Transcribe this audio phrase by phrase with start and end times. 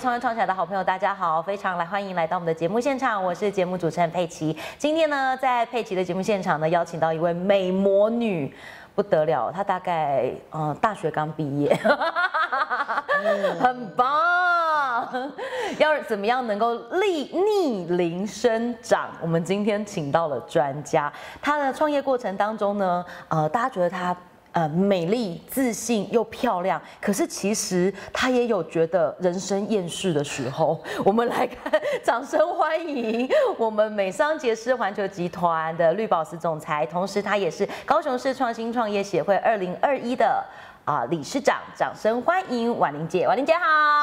[0.00, 4.56] 创业创起来的好朋友，大家好，非常来欢迎来到我们的节目现场，我是节目主持人佩奇。
[4.78, 8.50] 今天呢，在佩奇的节目现场呢，邀请到一位美魔女，
[8.94, 11.78] 不得了，她大概呃大学刚毕业，
[13.60, 15.06] 很棒。
[15.76, 19.10] 要怎么样能够逆逆龄生长？
[19.20, 21.12] 我们今天请到了专家，
[21.42, 24.16] 她的创业过程当中呢，呃，大家觉得她。
[24.52, 30.80] 呃，美丽、自信又漂亮，可是其实她也有觉得人生厌世的时候。
[31.04, 40.44] 我们来看，掌声欢迎我们美商杰斯环球集团的绿宝石总裁，同时他也是高雄市创新创业协会二零二一的。
[40.90, 43.24] 啊，理事长，掌声欢迎婉玲姐。
[43.24, 43.60] 婉玲姐好，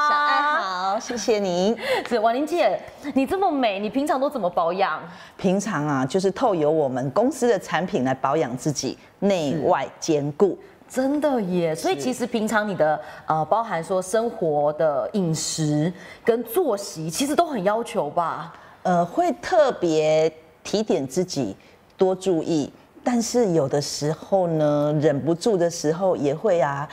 [0.08, 1.76] 小爱好，谢谢你。
[2.08, 2.80] 是婉玲姐，
[3.12, 4.98] 你这么美，你平常都怎么保养？
[5.36, 10.58] 平常啊，就是透由我们公司的产品来保养自己，内外兼顾。
[10.88, 15.92] 真的耶，所以其实平常你的呃，包含说生活的饮食
[16.24, 18.54] 跟作息，其实都很要求吧？
[18.84, 20.32] 呃，会特别
[20.64, 21.54] 提点自己，
[21.98, 22.72] 多注意。
[23.10, 26.86] 但是有的时候呢，忍不住的时候也会啊，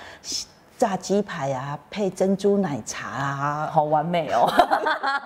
[0.77, 4.49] 炸鸡排啊，配珍珠奶茶啊，好完美哦！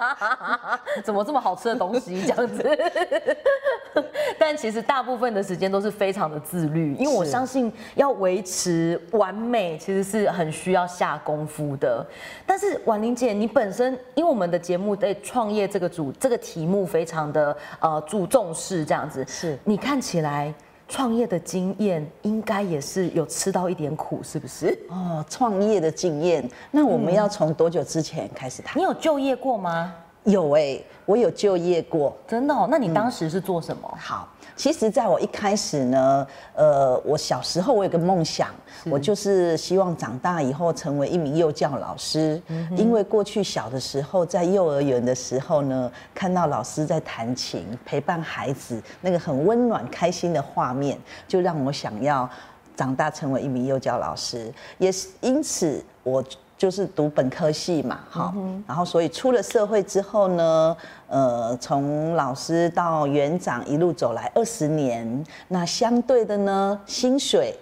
[1.06, 2.66] 怎么这么好吃的东西这样子？
[4.40, 12.04] 但其实大部分的时间都是非常的自律，因为我相信要维持完美，其实是很需要下功夫的。
[12.48, 20.52] 但是婉玲姐，你本身因为我们的节目对创业这个主这个题目非常的呃注重视，这样子，是你看起来。
[20.90, 24.78] 创业的经验应该也是有吃到一点苦，是不是？
[24.90, 28.78] 哦，创业的经验，那我们要从多久之前开始谈？
[28.78, 29.94] 你有就业过吗？
[30.24, 32.68] 有哎，我有就业过，真的哦。
[32.70, 33.98] 那你当时是做什么？
[34.00, 34.28] 好。
[34.56, 38.50] 其实，在我一开始呢，呃，我小时候我有个梦想，
[38.92, 42.42] 我就是希望长大以后成为一名幼教老师。
[42.76, 52.30] 因为过去小的时候，在幼儿园的时候呢，看到老师在弹琴陪伴孩子，那个很温暖开心的画面，就让我想要
[52.76, 54.54] 长大成为一名幼教老师。
[54.78, 56.22] 也是因此我。
[56.60, 58.34] 就是读本科系嘛，好，
[58.68, 60.76] 然后所以出了社会之后呢，
[61.08, 67.58] 呃，从老师到园长一路走来二十年，那相对的呢，薪水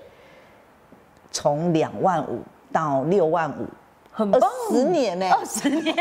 [1.32, 2.42] 从两万五
[2.74, 3.68] 到六万五，
[4.12, 5.96] 很棒，十年呢，二十年，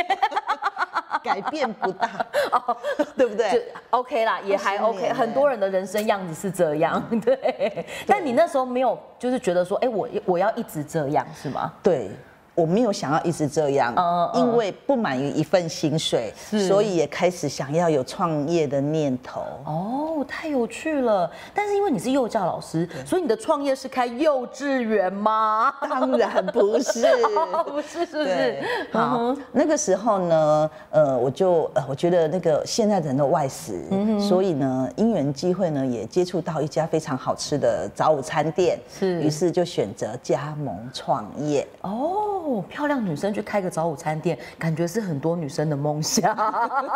[1.23, 2.09] 改变不大，
[2.53, 2.75] 哦，
[3.15, 7.85] 对不对？OK 啦，也还 OK，很多人的人生样子是这样， 对。
[8.07, 11.71] 但你那时候没有，就是觉得说，哎，我我要一直这样，是吗？
[11.83, 12.11] 对。
[12.57, 13.95] 我没有想要一直这样，
[14.35, 16.33] 因为不满于一份薪水，
[16.67, 19.43] 所以也开始想要有创业的念头。
[19.65, 21.31] 哦，太有趣了！
[21.53, 25.71] 但是因为你是幼教老师，所以你的创业是开幼稚园吗？
[25.89, 27.05] 当然不是，
[27.67, 28.63] 不是，是不是？
[28.91, 33.85] 好，那个时候呢，呃，我就呃，我觉得那个现在人都外食，
[34.19, 41.67] 所以呢，因缘机会呢，也接触到一家非常好吃的早午餐店，是，于是就选择加盟创业。
[41.83, 42.33] 哦。
[42.47, 46.33] 哦，漂亮女生去开个早午餐店，感觉是很多女生的梦想，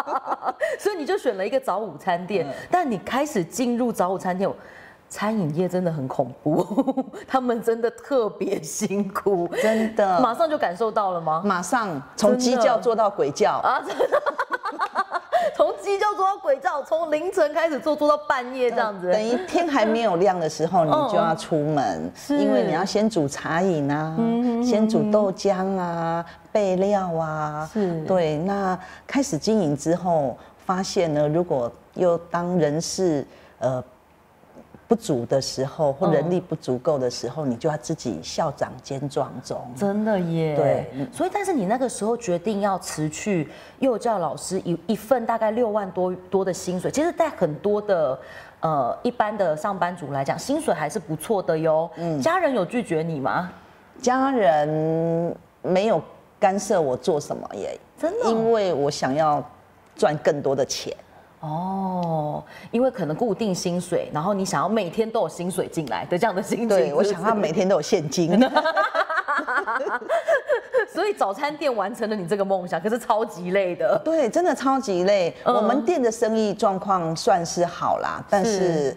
[0.78, 2.47] 所以你就选了一个早午餐店。
[2.71, 4.49] 但你开始进入早午餐店，
[5.09, 6.65] 餐饮业真的很恐怖，
[7.27, 10.21] 他们真的特别辛苦，真的。
[10.21, 11.43] 马上就感受到了吗？
[11.44, 13.83] 马上从鸡叫做到鬼叫啊！
[13.84, 14.22] 真的。
[15.56, 19.11] 从鸡叫做到鬼叫，从凌晨开始做做到半夜这样子。
[19.12, 24.17] 等于天还没有亮的时候，你就要出门，因为你要先煮茶饮啊，
[24.65, 27.69] 先煮豆浆啊，备料啊。
[27.73, 28.39] 是，对。
[28.39, 33.27] 那开始经营之后，发现呢，如果又当人事，
[33.59, 33.83] 呃。
[34.91, 39.56] 不足的时候，或人力不足够的时候，你就要自己校长兼壮中。
[39.77, 40.56] 真的耶。
[40.56, 48.19] 对，所以但是你那个时候决定要辞去幼教老师一一份大概六万多多的薪水，其实，在很多的
[48.59, 51.89] 呃一般的上班族来讲，薪水还是不错的哟。
[51.95, 52.21] 嗯。
[52.21, 53.48] 家人有拒绝你吗？
[54.03, 56.03] 家人没有
[56.41, 57.78] 干涉我做什么耶。
[57.97, 58.28] 真的。
[58.28, 59.41] 因为我想要
[59.95, 60.93] 赚更多的钱。
[61.41, 68.39] 哦，因为可能固定薪水，然后你想要每天都有薪水进来的这样的心情，对我想要每天都有现金，
[70.92, 75.34] 所以早餐店完成了你这个梦想，可是超级累的，对，真的超级累。
[75.45, 78.95] 我们店的生意状况算是好啦，但是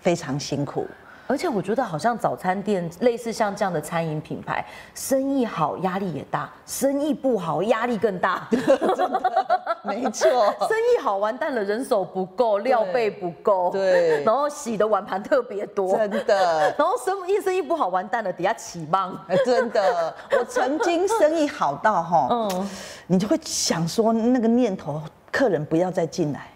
[0.00, 0.84] 非常辛苦。
[1.26, 4.64] 而且我觉得好像早餐店类似像这样的餐饮品牌，
[4.94, 8.46] 生意好压力也大，生意不好压力更大。
[9.88, 16.74] 没错，生意好完蛋了，人手不够，料备不够，对 然后洗的碗盘特别多，真的。
[16.78, 19.18] 然后生意生意不好完蛋了，底下起棒。
[19.28, 22.68] 哎真的，我曾经生意好到哈，嗯，
[23.06, 25.00] 你就会想说那个念头，
[25.30, 26.48] 客人不要再进来。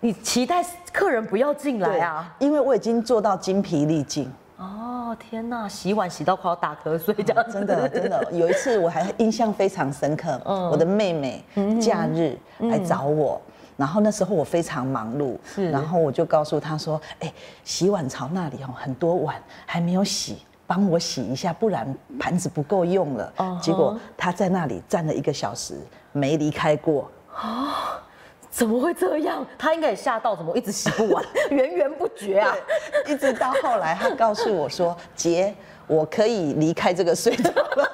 [0.00, 2.34] 你期待客人不要进来啊？
[2.38, 4.32] 因为我已经做到精疲力尽。
[4.56, 11.44] 哦天哪，洗碗洗到快要打瞌睡这样子，真的真的，有一次我还印象非常深刻， 嗯我的妹妹
[11.80, 13.40] 假日来找我。
[13.76, 15.36] 然后那时候我非常忙碌，
[15.72, 17.32] 然后我就告诉她说：“哎，
[17.64, 19.34] 洗碗槽那里哦很多碗
[19.66, 23.32] 还没有洗，帮我洗一下，不然盘子不够用了。
[23.60, 25.76] 结果她在那里站了一个小时，
[26.12, 27.10] 没离开过。
[28.54, 29.44] 怎么会这样？
[29.58, 32.54] 他应该也吓到，怎么一直洗不完， 源源不绝啊？
[33.04, 35.52] 一直到后来，他告诉我说：“姐，
[35.88, 37.90] 我可以离开这个隧道了。”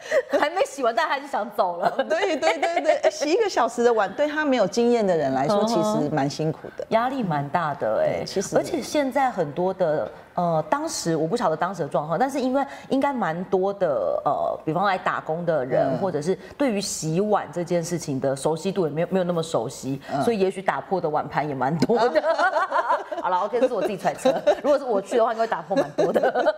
[0.40, 1.90] 还没洗完，但还是想走了。
[2.08, 6.86] 对对对对，哎洗一个小时的碗，对他没有经验的人来说，嗯其实蛮辛苦的。
[6.90, 22.22] 压力蛮大的哎、对其实而且现在很多的呃，当时我不晓得当时的状况，但是因为应该蛮多的呃，比方来打工的人，嗯或者是对于洗碗这件事情的熟悉度也没有没有那么熟悉，嗯所以也许打破的碗盘也蛮多的。
[23.20, 24.32] 好了，OK，这是我自己揣测。
[24.62, 26.54] 如果是我去的话，应该会打破蛮多的。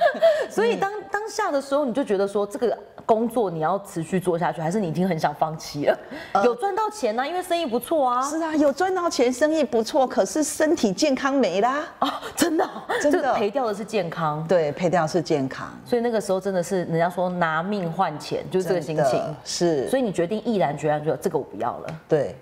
[0.50, 5.98] 所以当当下的时候，你就觉得说这个工作你要持续做下去，还是你已经很想放弃了？
[6.44, 8.22] 有赚到钱呢、因为生意不错啊。
[8.22, 11.84] 是啊，有赚到钱，生意不错，可是身体健康没啦。
[12.00, 14.46] 哦，真的哦、真的这个赔掉的是健康。
[14.46, 19.36] 对，赔掉是健康，所以那个时候真的是人家说拿命换钱，就是这个心情。
[19.44, 21.88] 是，所以你决定毅然决然说这个我不要了。
[22.08, 22.36] 对，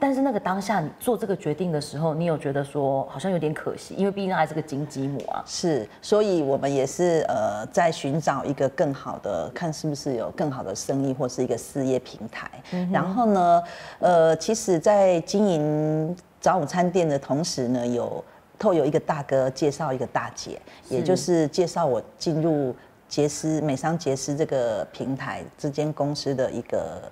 [0.00, 5.42] 但是那个当下你做这个决定的时候，你有觉得说好像有点可惜，因为毕竟他还是个金鸡母啊。
[5.44, 12.48] 是，所以我们也是呃在寻找一个更好的，看是不是有更好的生意或是一个事业平台。
[12.92, 13.62] 然后呢，
[13.98, 18.24] 呃，其实，在经营早午餐店的同时呢，有
[18.56, 22.72] 透有一个大哥介绍一个大姐，也就是介绍我进入
[23.08, 27.02] 杰斯美商杰斯这个平台这间公司的一个。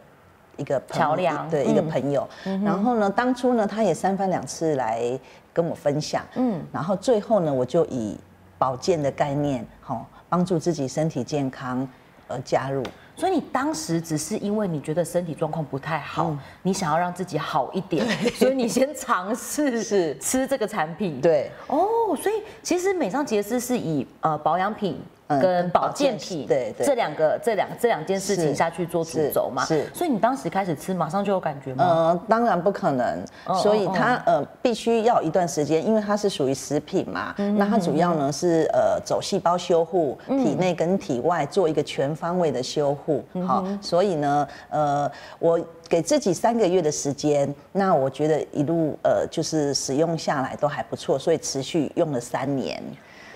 [0.56, 1.88] 一个桥梁对一个嗯。
[1.88, 2.29] 朋友，
[2.64, 5.19] 然后呢，当初呢，他也三番两次来
[5.53, 8.17] 跟我分享，嗯，然后最后呢，我就以
[8.58, 11.87] 保健的概念，好帮助自己身体健康
[12.29, 12.82] 而加入，
[13.14, 16.38] 所以你当时只是因为你觉得身体状况不太好，嗯。
[16.62, 18.05] 你想要让自己好一点，
[18.35, 20.17] 所以你先尝试 是。
[20.19, 21.20] 吃这个产品。
[21.20, 25.00] 对，哦，所以其实美商杰斯是以呃保养品。
[25.28, 26.46] 嗯跟保健品，
[26.78, 31.84] 这两个这两这两件事情下去做主轴嘛，所以你当时开始吃，马上就有感觉吗？
[31.84, 52.81] 呃，当然不可能，哦所以它呃必须要一段时间，因为它是属于食品嘛，嗯那它主要呢是呃走细胞修护，体内跟体外做一个全方位的修护，嗯好，所以呢，呃，我给自己三个月的时间，那我觉得一路呃就是使用下来都还不错，所以持续用了三年，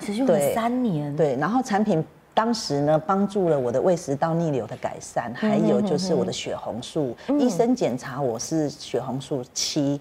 [0.01, 2.05] 持续三年，对，然后产品。
[2.33, 7.15] 当时呢，帮助了我的胃食道逆流的改善，还有就是我的血红素。
[7.39, 10.01] 医生检查我是血红素七，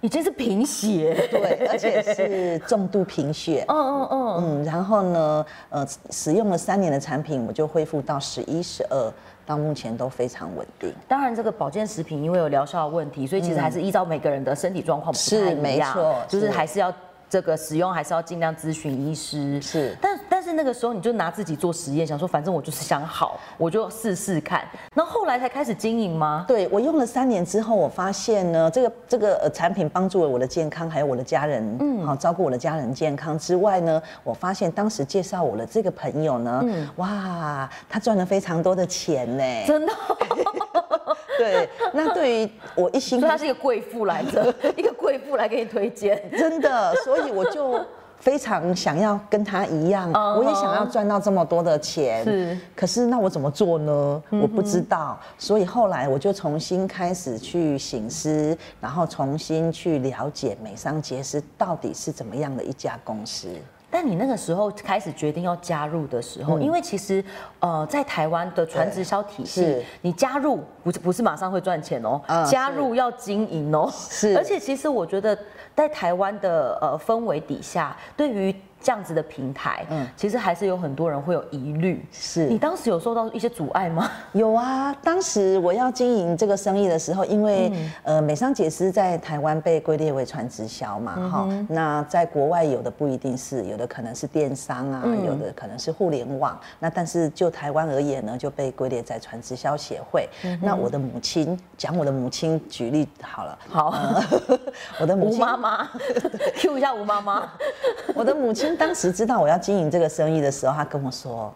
[0.00, 1.28] 已经是贫血。
[1.30, 3.64] 对，而且是重度贫血。
[3.70, 9.12] 嗯嗯嗯，嗯，然后呢，呃，使用了三年的产品，我就恢复到十一、十二，
[9.46, 10.92] 到目前都非常稳定。
[11.06, 16.92] 当然，这个保健食品因为有疗效的问题，所以其实还是依照每个人的身体状况不是太一样，没错就是是还是要。
[17.30, 24.66] 这个使用还是要尽量咨询医师，是但但是那个时候你就拿自己做实验，想说反正我就是想好，我就试试看。
[24.94, 26.44] 那后来才开始经营吗？
[26.48, 39.44] 对我用了三年之后，我发现呢，这个这个呃产品帮助了我的健康，还有我的家人，嗯，好照顾我的家人健康之外呢，我发现当时介绍我的这个朋友呢，嗯哇，他赚了非常多的钱呢。
[39.66, 39.92] 真的，
[41.36, 46.22] 对，那对于我一心所以她是一个贵妇来着， 一个贵妇来给你推荐。
[46.36, 47.80] 真的，所以我就
[48.18, 52.22] 非常想要跟他一样，我也想要赚到这么多的钱。
[52.24, 54.22] 是，可是那我怎么做呢？
[54.30, 63.48] 我不知道，所以后来我就重新开始去醒思，然后重新去了解美商杰斯到底是怎么样的一家公司。
[63.90, 67.24] 但你那个时候开始决定要加入的时候，因为其实
[67.60, 73.90] 呃，在台湾的传直销体系，你加入不是不是马上会赚钱哦，嗯加入要经营哦。
[73.92, 74.36] 是。
[74.36, 75.36] 而且其实我觉得
[75.74, 82.04] 在台湾的呃氛围底下，对于这样子的平台，嗯，其实还是有很多人会有疑虑。
[82.12, 82.46] 是。
[82.46, 84.10] 你当时有受到一些阻碍吗？
[84.32, 96.58] 有啊，当时我要经营这个生意的时候，因为呃美商解释在台湾被归列为传直销嘛，哈，那在国外有的不一定是，有的可能是电商啊，有的可能是互联网。
[96.78, 100.28] 那但是就台湾而言呢，就被归列在传直销协会。
[100.62, 103.94] 那我的母亲讲我的母亲举例好了，好，
[105.00, 105.88] 我的母亲吴妈妈，
[106.56, 107.48] Q 一下吴妈妈，
[108.14, 111.54] 我的母亲当时知道我要经营这个生意的时候，他跟我说：“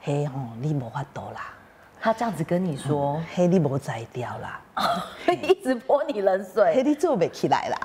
[0.00, 1.54] 嘿吼，你无法度啦。”
[2.00, 4.60] 她这样子跟你说：“黑，你无摘掉啦。
[5.42, 7.78] ”一直泼你冷水，嘿，你做不起来啦。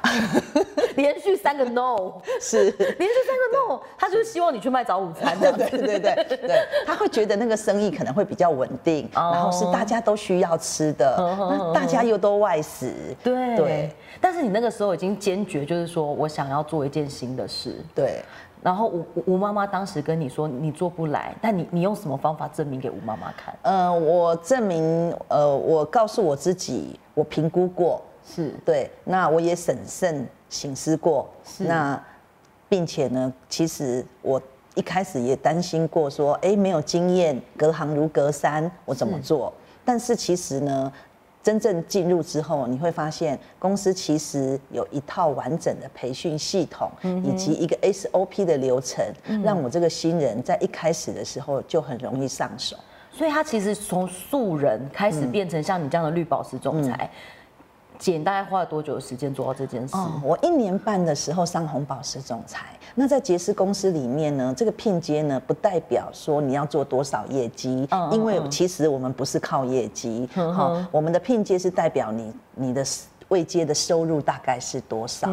[0.96, 2.72] 连续三个 no， 是。
[2.72, 13.58] 连续三个 no，他就是希望你去卖早午餐的，对对对对，他会觉得那个生意可能会比较稳定，然后是大家都需要吃的，那大家又都外食，对。
[13.58, 13.92] 对。
[14.22, 18.24] 但是你那个时候已经坚决，就是说我想要做一件新的事，对。
[18.66, 23.56] 然后吴吴妈妈当时跟你说你做不来，但你你用什么方法证明给吴妈妈看？
[23.62, 30.28] 呃，我证明，呃，我告诉我自己，我评估过，是对，那我也审慎。
[30.48, 32.02] 醒思过，那
[32.70, 34.42] 并且呢，其实我
[34.76, 39.52] 一开始也担心过，说，哎，没有经验，隔行如隔山，我怎么做？
[39.84, 40.90] 但是其实呢，
[41.46, 46.90] 真正进入之后，你会发现公司其实有一套完整的培训系统，
[47.24, 49.06] 以及一个 SOP 的流程，
[49.44, 52.76] 让我这个新人在一开始的时候就很容易上手。
[53.12, 57.08] 所以他其实从素人开始变成像你这样的绿宝石总裁。
[58.00, 59.96] 姐大概花了多久的时间做到这件事？
[60.24, 62.68] 我一年半的时候上红宝石总裁。
[62.94, 70.30] 那在杰斯公司里面呢，这个聘接呢，不代表说你要做多少业绩，因为其实我们不是靠业绩。
[70.34, 72.86] 好，我们的聘接是代表你你的。
[73.30, 75.28] 未接的收入大概是多少？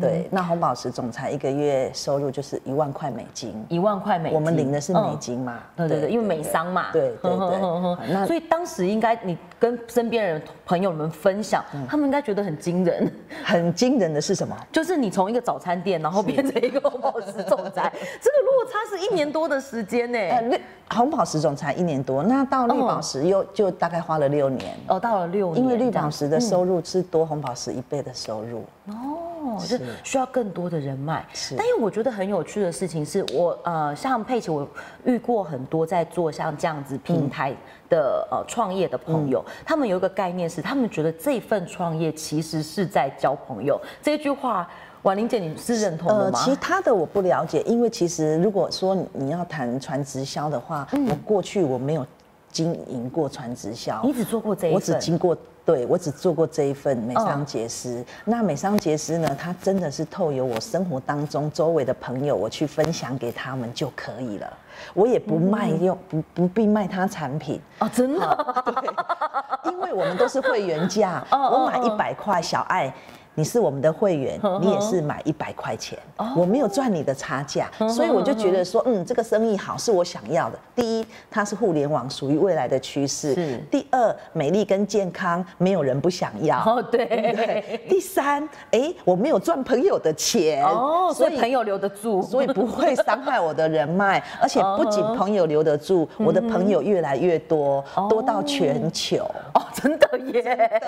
[0.00, 3.54] 对，那红宝石总裁一个月收入就是一万块美金。
[3.68, 5.58] 一万块美金，我们领的是美金嘛？
[5.76, 6.86] 对对对，因为美商嘛。
[6.92, 8.12] 对对对。
[8.12, 13.10] 那所以当时应该你跟身边人朋友们分享，他们应该觉得很惊人。
[13.44, 14.56] 很惊人的是什么？
[14.72, 20.58] 就是你从一个早餐店，然后变成一个红宝石总裁， 这个落差是一年多的时间呢。
[20.92, 24.74] 红宝石总裁一年多，那到绿宝石又就大概花了六年。
[24.88, 28.64] 哦，到了六年，因为绿宝石的收入是多红宝石一倍的收入。
[28.86, 31.24] 哦，是需要更多的人脉。
[31.32, 34.68] 是，但因为我觉得很有趣的事情是，我呃，像佩奇，我
[35.04, 37.54] 遇过很多在做像这样子平台
[37.88, 43.80] 的呃创业的朋友，他们有一个概念是，他们觉得这份创业其实是在交朋友。
[44.02, 44.68] 这句话。
[45.02, 46.38] 婉玲姐，你是认同的吗？
[46.44, 52.06] 其他的我不了解，因为其实如果说你要谈传直销的话，我过去我没有
[52.50, 54.00] 经营过传直销。
[54.04, 54.74] 你只做过这一份？
[54.74, 58.04] 我只经过，对我只做过这一份美商杰斯。
[58.24, 59.36] 那美商杰斯呢？
[59.38, 64.52] 它真的是透由我生活当中周围的朋友，我去分享给他们就可以了。
[64.94, 68.64] 我也不卖用，不不必卖他产品啊，真的。
[69.62, 72.92] 对，因为我们都是会员价， 我买一百块小爱。
[73.34, 75.98] 你是我们的会员，你也是买一百块钱，
[76.36, 80.58] 我没有赚你的差价，所以我就觉得说，嗯，这个生意好是我想要的。
[80.74, 83.34] 第一，它是互联网，属于未来的趋势；
[83.70, 86.58] 第二，美丽跟健康，没有人不想要。
[86.58, 87.80] 哦，对。
[87.88, 99.18] 第三，哎，我没有赚朋友的钱，哦，所以朋友留得住，所以不会伤害我的人脉， 而且不仅朋友留得住，我的朋友越来越多，多到全球。
[99.54, 100.82] 哦，真的耶，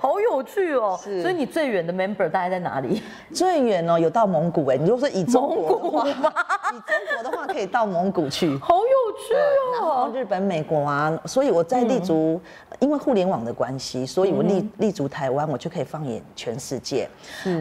[0.00, 0.98] 好有趣哦。
[1.02, 1.77] 所以你最远。
[1.78, 3.02] 远的 member 大概在哪里？
[3.32, 4.76] 最远哦，有到蒙古哎。
[4.76, 6.08] 你如果说以中国的话，
[6.74, 8.82] 以中国的话可以到蒙古去，好有
[9.16, 9.34] 趣
[9.80, 10.10] 哦。
[10.12, 12.40] 日本、美国啊，所以我在立足，
[12.80, 17.08] 因为互联网的关系，所以我立立足台湾，我就可以放眼全世界。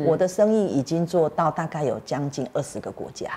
[0.05, 3.29] 我的生意已经做到大概有将近二十个国家。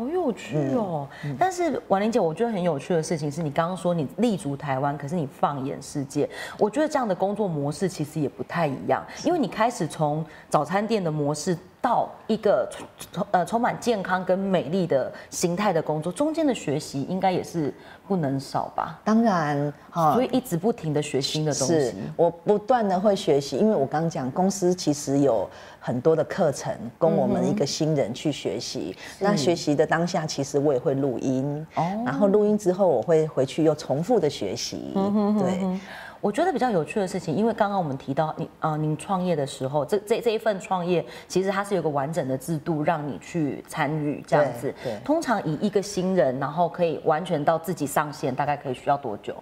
[0.00, 1.06] 好有趣哦！
[1.38, 6.26] 但是婉玲姐，我觉得很有趣的事情是你刚刚说你立足台湾，可是你放眼世界。
[6.58, 11.54] 我觉得这样的工作模式其实也不太一样，因为你开始从早餐店的模式。
[11.80, 12.68] 到一个
[13.12, 17.72] 充呃充满健康跟美丽的形态的工作，中间的学习应该也是
[18.06, 19.00] 不能少吧？
[19.02, 21.94] 当然，所以一直不停的学新的东西。
[22.16, 28.94] 我不断的会学习，因为我刚刚讲公司其实有很多的课程供我们一个新人去学习。
[29.18, 31.66] 那学习的当下，其实我也会录音，
[32.04, 34.92] 然后录音之后我会回去又重复的学习。
[35.38, 35.80] 对。
[36.20, 44.74] 我觉得比较有趣的事情，因为刚刚我们提到你啊，您创业的时候，这这这一份创业，其实它是有个完整的制度让你去参与这样子。
[44.82, 44.98] 对。
[45.04, 49.34] 通常以一个新人，然后可以完全到自己上线，大概可以需要多久？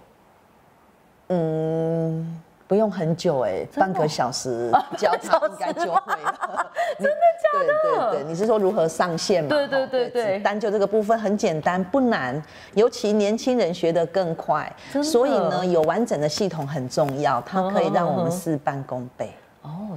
[1.27, 2.41] 嗯。
[2.69, 6.71] 不用很久哎，半个小时 教他应该就会了。
[6.99, 7.65] 真的假的？
[7.65, 9.49] 对对对，你是说如何上线嘛？
[9.49, 12.39] 对对对对单就这个部分很简单，不难，
[12.75, 14.71] 尤其年轻人学得更快，
[15.03, 19.25] 所以呢，有完整的系统很重要，它可以让我们事半功倍。
[19.25, 19.48] 哦，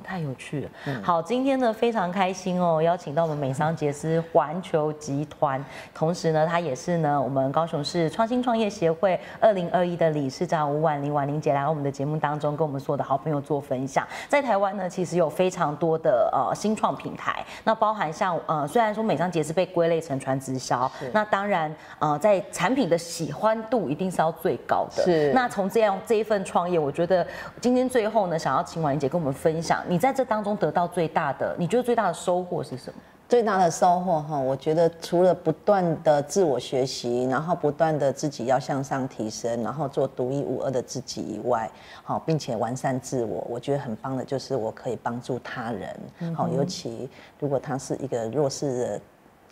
[0.03, 0.71] 太有趣了。
[1.03, 5.65] 好，今天呢非常开心哦，邀请到我们美商杰斯环球集团，
[5.95, 14.07] 同时呢，他也是呢我们高雄市创新创业协会二零二一的理事长吴婉玲，婉玲姐来到我们的节目当中，跟我们所有的好朋友做分享。
[14.29, 25.05] 在台湾呢，其实有非常多的呃新创平台，那包含像呃虽然说美商杰斯被归类成传直销，那当然呃在产品的喜欢度一定是要最高的。
[25.05, 25.33] 是。
[25.33, 27.25] 那从这样这一份创业，我觉得
[27.61, 29.52] 今天最后呢，想要请婉玲姐跟我们分。
[29.53, 32.99] 分享你在这当中得到最大的，你觉得最大的收获是什么？
[33.29, 41.71] 最大的收获哈，我觉得除了不断的自我学习，然后不断的自己要向上提升，然后做独一无二的自己以外，
[42.03, 49.01] 好，并且完善自我，我觉得很棒的就是我可以帮助他人，好，尤其如果他是一个弱势的。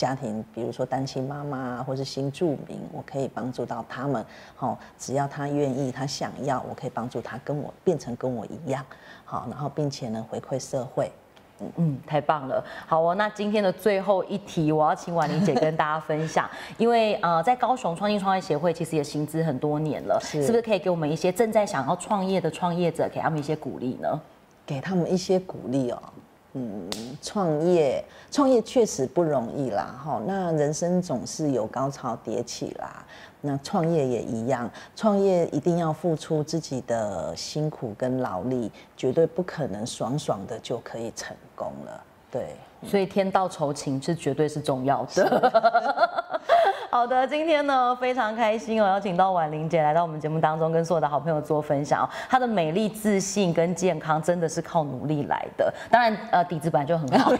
[0.01, 4.25] 家庭，比如说单亲妈妈或是新住民，我可以帮助到他们。
[4.57, 8.83] 好，只要他愿意，他想要，我可以帮助他跟我变成跟我一样。
[9.27, 11.13] 好，然后并且呢回馈社会。
[11.61, 12.65] 嗯嗯，太棒了。
[12.87, 16.49] 好哦，那今天的最后一题，我要请婉玲姐跟大家分享。
[16.79, 24.19] 因为呃，在高雄创新创业协会其实也行之很多年了，是不是可以给我们一些正在想要创业的创业者，给他们一些鼓励呢？
[24.65, 26.03] 给他们一些鼓励哦。
[26.55, 26.91] 嗯，
[27.23, 30.21] 创业创业确实不容易啦，哈。
[30.27, 33.05] 那人生总是有高潮迭起啦，
[33.41, 42.03] 那创业也一样，创业一定要付出自己的辛苦跟劳力，绝对不可能爽爽的就可以成功了。
[42.33, 46.11] 对，所以天道酬勤是绝对是重要的。
[46.93, 52.09] 好的，今天呢非常开心哦，邀请到婉玲姐来到我们节目当中，跟所有的好朋友做分享哦。
[52.29, 57.33] 她的美丽、自信跟健康真的是靠努力来的，当然呃底子本来就很好，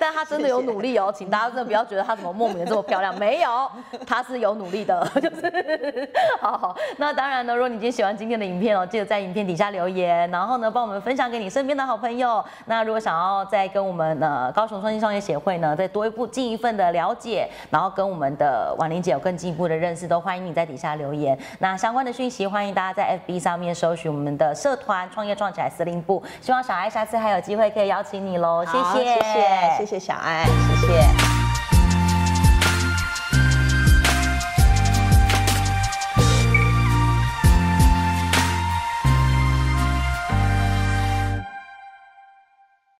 [0.00, 3.70] 但她真的有努力哦，请大家真的不要觉得她怎么莫名的这么漂亮，没有，
[4.04, 6.10] 她是有努力的，就是
[6.40, 6.76] 好好。
[6.96, 12.44] 那当然呢，如果你今天喜欢今天的影片哦，记得在影片底下留言，然后呢帮我们分享给你身边的好朋友。
[12.66, 21.38] 那如果想要再跟我们呃高雄创新创业协会呢再多一步进一份的了解，然后我们的婉玲姐有更进一步的认识，都欢迎你在底下留言。
[21.58, 26.22] 那相关的讯息，欢迎大家在 FB 上面搜寻我们的社团“创业创起来司令部”。
[26.40, 31.37] 希望小爱下次还有机会可以邀请你喽，谢谢，谢谢，谢谢小爱，谢谢。